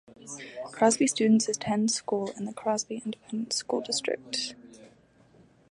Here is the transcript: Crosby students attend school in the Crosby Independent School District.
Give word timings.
Crosby 0.71 1.05
students 1.05 1.47
attend 1.47 1.91
school 1.91 2.31
in 2.35 2.45
the 2.45 2.53
Crosby 2.53 3.03
Independent 3.05 3.53
School 3.53 3.81
District. 3.81 4.55